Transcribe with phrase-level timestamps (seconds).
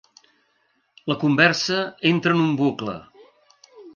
[1.11, 2.97] La conversa entra en un bucle.